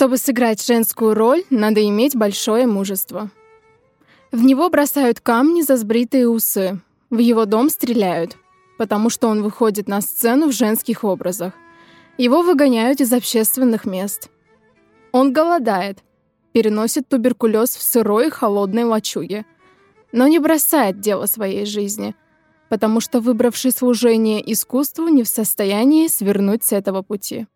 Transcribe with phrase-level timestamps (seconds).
[0.00, 3.30] Чтобы сыграть женскую роль, надо иметь большое мужество.
[4.32, 6.80] В него бросают камни за сбритые усы.
[7.10, 8.38] В его дом стреляют,
[8.78, 11.52] потому что он выходит на сцену в женских образах.
[12.16, 14.30] Его выгоняют из общественных мест.
[15.12, 15.98] Он голодает,
[16.52, 19.44] переносит туберкулез в сырой и холодной лачуге,
[20.12, 22.14] но не бросает дело своей жизни,
[22.70, 27.48] потому что выбравший служение искусству не в состоянии свернуть с этого пути.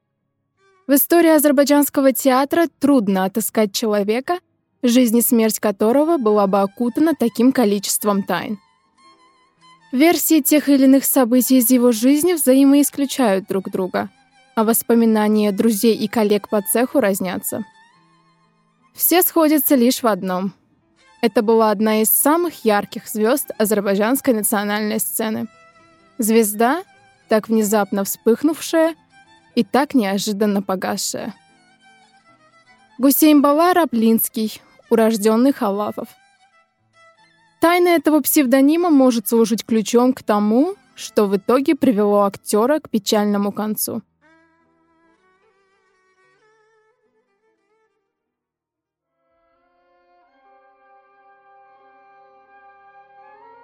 [0.87, 4.39] В истории азербайджанского театра трудно отыскать человека,
[4.83, 8.59] жизнь и смерть которого была бы окутана таким количеством тайн.
[9.93, 14.11] Версии тех или иных событий из его жизни взаимоисключают друг друга,
[14.55, 17.65] а воспоминания друзей и коллег по цеху разнятся.
[18.93, 20.53] Все сходятся лишь в одном.
[21.23, 25.47] Это была одна из самых ярких звезд азербайджанской национальной сцены.
[26.19, 26.83] Звезда,
[27.29, 28.97] так внезапно вспыхнувшая
[29.55, 31.35] и так неожиданно погасшая.
[32.99, 34.61] Гусейн Бала Раплинский,
[34.91, 36.09] урожденный Халафов.
[37.61, 43.53] Тайна этого псевдонима может служить ключом к тому, что в итоге привело актера к печальному
[43.53, 44.03] концу.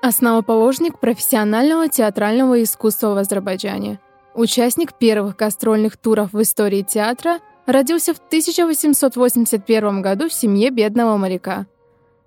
[0.03, 4.01] Основоположник профессионального театрального искусства в Азербайджане–
[4.35, 11.67] Участник первых гастрольных туров в истории театра родился в 1881 году в семье бедного моряка,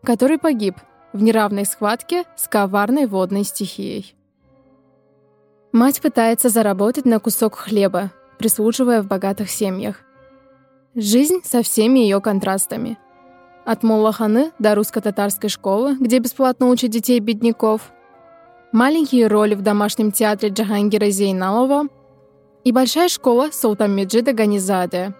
[0.04, 0.76] который погиб
[1.14, 4.16] в неравной схватке с коварной водной стихией.
[5.72, 10.02] Мать пытается заработать на кусок хлеба, прислуживая в богатых семьях.
[10.96, 12.98] Жизнь со всеми ее контрастами.
[13.66, 17.94] От Муллаханы до русско-татарской школы, где бесплатно учат детей бедняков–
[18.74, 21.88] маленькие роли в домашнем театре Джахангира Зейналова
[22.64, 25.14] и большая школа Султанмеджида Ганизаде.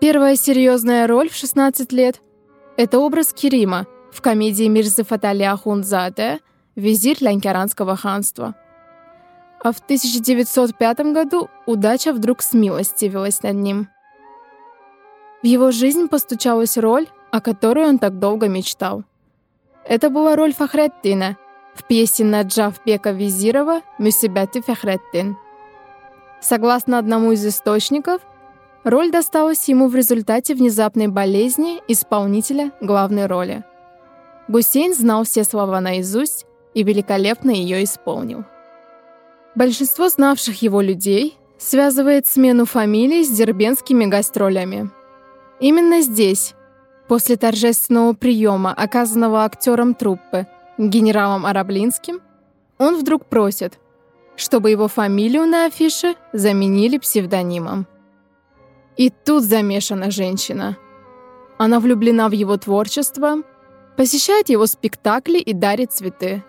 [0.00, 2.22] Первая серьезная роль в 16 лет—
[2.76, 6.40] это образ Керима в комедии Мирзы Фатали Ахунзаде
[6.74, 8.54] «Визирь Лянкаранского ханства».
[9.62, 13.88] А в 1905 году удача вдруг смилостивилась над ним.
[15.42, 19.04] В его жизнь постучалась роль, о которой он так долго мечтал.
[19.84, 21.36] Это была роль Фахреттина—
[21.76, 25.36] в пьесе Наджафбека Визирова «Мюсибяти Фехреттин».
[26.40, 28.20] Согласно одному из источников,
[28.84, 33.64] роль досталась ему в результате внезапной болезни исполнителя главной роли.
[34.48, 38.44] Гусейн знал все слова наизусть и великолепно ее исполнил.
[39.54, 44.90] Большинство знавших его людей связывает смену фамилий с дербенскими гастролями.
[45.58, 46.54] Именно здесь,
[47.08, 50.46] после торжественного приема, оказанного актером труппы,
[50.78, 52.20] генералом Араблинским,
[52.78, 53.78] он вдруг просит,
[54.36, 57.86] чтобы его фамилию на афише заменили псевдонимом.
[58.96, 60.76] И тут замешана женщина.
[61.58, 63.36] Она влюблена в его творчество,
[63.96, 66.44] посещает его спектакли и дарит цветы.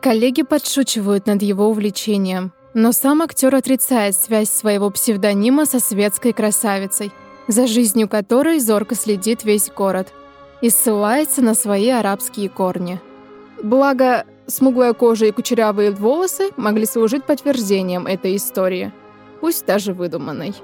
[0.00, 7.12] Коллеги подшучивают над его увлечением, но сам актер отрицает связь своего псевдонима со светской красавицей,
[7.46, 10.12] за жизнью которой зорко следит весь город–
[10.60, 13.00] и ссылается на свои арабские корни.
[13.62, 18.92] Благо, смуглая кожа и кучерявые волосы могли служить подтверждением этой истории,
[19.40, 20.54] пусть даже выдуманной.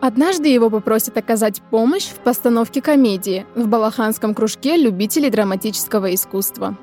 [0.00, 6.76] Однажды его попросят оказать помощь в постановке комедии в Балаханском кружке любителей драматического искусства.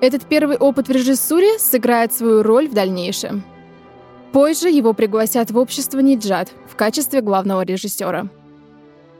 [0.00, 3.44] Этот первый опыт в режиссуре сыграет свою роль в дальнейшем.
[4.32, 8.26] Позже его пригласят в общество Ниджат в качестве главного режиссера.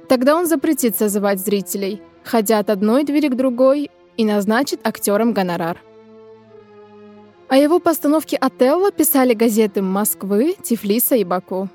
[0.09, 5.81] Тогда он запретит созывать зрителей– ходя от одной двери к другой, и назначит актерам гонорар.
[7.49, 11.69] О его постановке «Отелло» писали газеты Москвы, Тифлиса и Баку.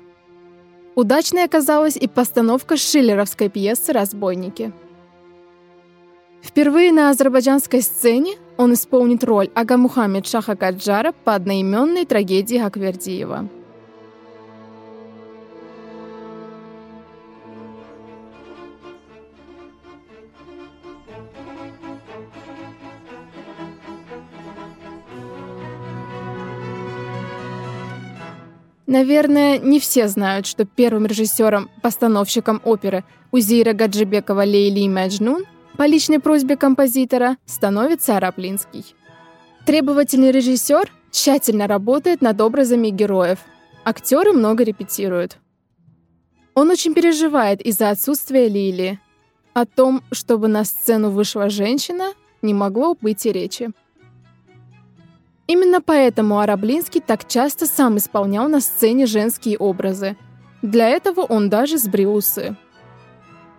[0.94, 4.72] Удачной оказалась и постановка шиллеровской пьесы «Разбойники».
[6.42, 13.48] Впервые на азербайджанской сцене он исполнит роль Ага Мухаммед Шаха Каджара по одноименной трагедии Аквердиева.
[28.90, 35.44] Наверное, не все знают, что первым режиссером-постановщиком оперы Узира Гаджибекова Лейли Мэджнун
[35.76, 38.96] по личной просьбе композитора становится Араплинский.
[39.64, 43.38] Требовательный режиссер тщательно работает над образами героев.
[43.84, 45.36] Актеры много репетируют.
[46.54, 48.98] Он очень переживает из-за отсутствия Лили.
[49.54, 53.70] О том, чтобы на сцену вышла женщина, не могло быть и речи.
[55.50, 60.16] Именно поэтому Араблинский так часто сам исполнял на сцене женские образы.
[60.62, 62.54] Для этого он даже сбрил усы.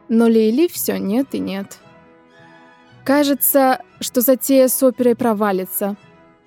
[0.07, 1.79] Но Лейли все нет и нет.
[3.03, 5.97] Кажется, что затея с оперой провалится.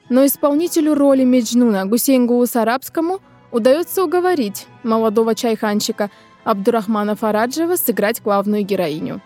[0.08, 3.20] Но исполнителю роли Меджнуна Гусейнгулу Сарабскому
[3.52, 6.10] удается уговорить молодого чайханчика
[6.44, 9.20] Абдурахмана Фараджева сыграть главную героиню.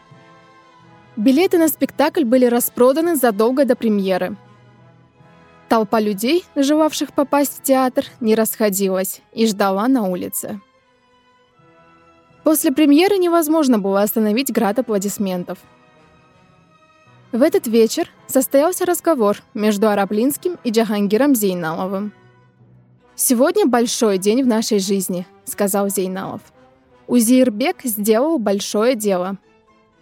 [1.14, 4.36] Билеты на спектакль были распроданы задолго до премьеры.
[5.68, 10.60] Толпа людей, желавших попасть в театр, не расходилась и ждала на улице.
[12.42, 15.58] После премьеры невозможно было остановить град аплодисментов.
[17.32, 22.12] В этот вечер состоялся разговор между Араплинским и Джахангиром Зейналовым.
[23.14, 26.40] «Сегодня большой день в нашей жизни»,— сказал Зейналов.
[27.06, 29.36] Узирбек сделал большое дело.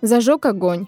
[0.02, 0.86] Зажег огонь.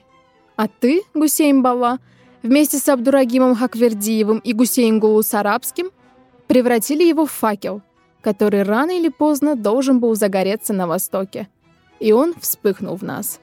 [0.57, 1.99] А ты, Гусейн Бала,
[2.43, 5.91] вместе с Абдурагимом Хаквердиевым и Гусейн Гулу Сарабским
[6.47, 7.83] превратили его в факел,
[8.21, 11.49] который рано или поздно должен был загореться на Востоке.
[12.01, 13.41] И он вспыхнул в нас.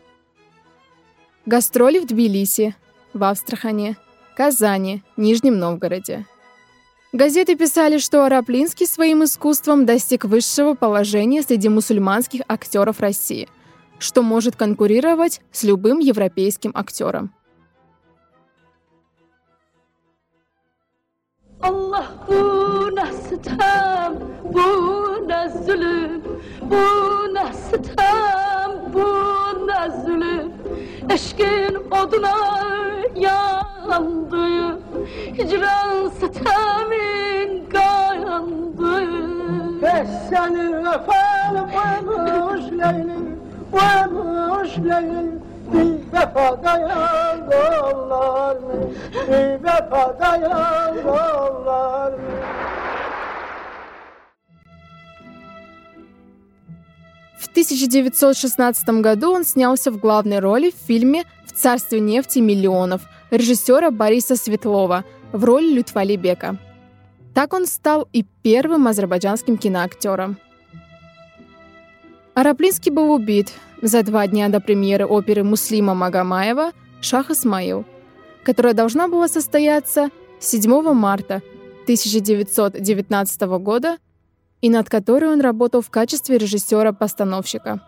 [1.46, 2.76] Гастроли в Тбилиси,
[3.14, 3.98] в Астрахане,
[4.36, 6.26] Казани, Нижнем Новгороде.
[7.14, 13.48] Газеты писали, что Араплинский своим искусством достиг высшего положения среди мусульманских актеров России,
[14.00, 17.32] что может конкурировать с любым европейским актером.
[21.62, 24.14] Allah bu nasıl tam,
[24.54, 26.22] bu nasıl zulüm,
[26.62, 30.52] bu nasıl tam, bu nasıl zulüm.
[31.10, 32.36] Eşkin oduna
[33.16, 34.80] yandı,
[35.38, 39.06] hicran sitemin kayandı.
[39.82, 43.40] Beş seni öperim, öpüş leylim,
[43.74, 45.42] öpüş leylim,
[46.16, 48.92] Bir vefa dayan yollar mı?
[49.28, 52.20] Bir vefa dayan yollar mı?
[57.38, 63.02] В 1916 году он снялся в главной роли в фильме «В царстве нефти миллионов»
[63.32, 65.04] режиссера Бориса Светлова
[65.34, 66.58] в роли Лютвали Бека.
[67.34, 70.38] Так он стал и первым азербайджанским киноактером.
[72.36, 77.86] Араплинский был убит за два дня до премьеры оперы Муслима Магомаева «Шах Исмаил»,
[78.44, 80.10] которая должна была состояться
[80.42, 81.42] 7 марта
[81.84, 83.98] 1919 года
[84.60, 87.80] и над которой он работал в качестве режиссера-постановщика.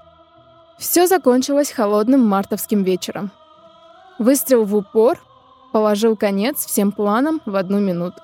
[0.80, 3.32] Все закончилось холодным мартовским вечером.
[4.18, 5.20] Выстрел в упор
[5.74, 8.22] положил конец всем планам в одну минуту.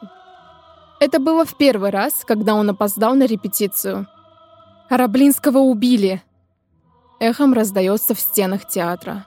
[1.01, 4.07] Это было в первый раз, когда он опоздал на репетицию.
[4.89, 6.21] Раблинского убили!»
[7.19, 9.25] Эхом раздается в стенах театра.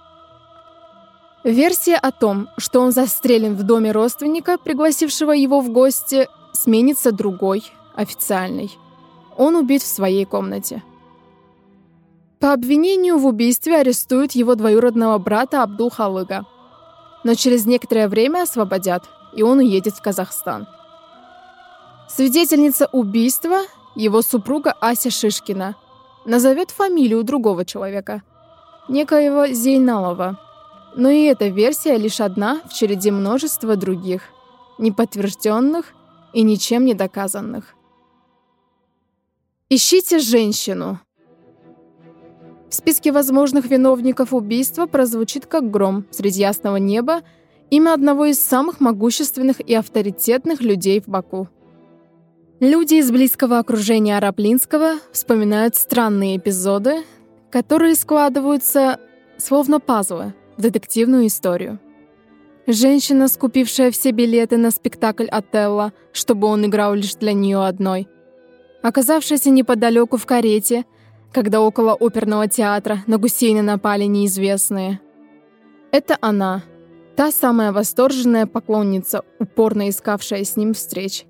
[1.45, 7.63] Версия о том, что он застрелен в доме родственника, пригласившего его в гости, сменится другой,
[7.95, 8.77] официальной.
[9.37, 10.83] Он убит в своей комнате.
[12.41, 16.45] По обвинению в убийстве арестуют его двоюродного брата Абдул Халыга.
[17.25, 19.05] Но через некоторое время освободят,
[19.35, 20.67] и он уедет в Казахстан.
[22.09, 23.63] Свидетельница убийства
[23.97, 25.75] его супруга Ася Шишкина
[26.27, 28.23] назовет фамилию другого человека,
[28.89, 30.39] некоего Зейналова.
[30.95, 34.23] Но и эта версия лишь одна в череде множества других,
[34.79, 35.93] неподтвержденных
[36.33, 37.75] и ничем не доказанных.
[39.69, 41.01] Ищите женщину.
[42.69, 47.23] В списке возможных виновников убийства прозвучит как гром среди ясного неба
[47.71, 51.49] имя одного из самых могущественных и авторитетных людей в Баку.
[52.59, 57.03] Люди из близкого окружения Араплинского вспоминают странные эпизоды,
[57.51, 58.99] которые складываются
[59.37, 61.79] словно пазлы в детективную историю.
[62.67, 68.09] Женщина, скупившая все билеты на спектакль Отелло, чтобы он играл лишь для нее одной.
[68.83, 70.87] Оказавшаяся неподалеку в карете,
[71.33, 75.01] когда около оперного театра на Гусейна напали неизвестные.
[75.93, 76.65] Это она,
[77.17, 81.27] та самая восторженная поклонница, упорно искавшая с ним встреч.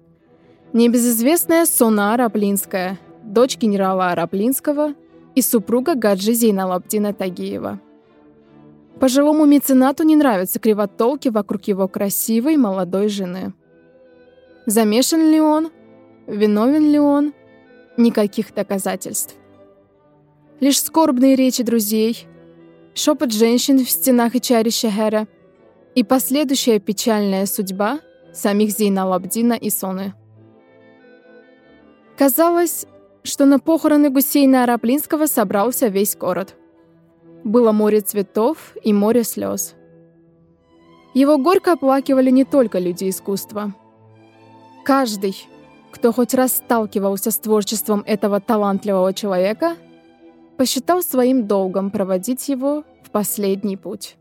[0.73, 4.95] Небезызвестная Сона Араплинская, дочь генерала Араплинского
[5.35, 7.81] и супруга Гаджи Зейналабдина Тагиева.
[9.01, 13.55] Пожилому меценату не нравятся кривотолки вокруг его красивой молодой жены.
[14.67, 15.71] Замешан ли он?
[16.27, 17.33] Виновен ли он?
[17.97, 19.37] Никаких доказательств.
[20.61, 22.27] Лишь скорбные речи друзей,
[22.95, 25.29] шепот женщин в стенах и чаре Шахера
[25.95, 28.01] и последующая печальная судьба
[28.35, 30.15] самих Зейналабдина и Соны.
[32.17, 32.87] Казалось,
[33.25, 36.55] что на похороны Гусейна Араплинского собрался весь город.
[37.45, 39.75] Было море цветов и море слез.
[41.13, 43.75] Его горько оплакивали не только люди искусства.
[44.85, 45.47] Каждый,
[45.91, 49.77] кто хоть раз сталкивался с творчеством этого талантливого человека,
[50.57, 54.17] посчитал своим долгом проводить его в последний путь.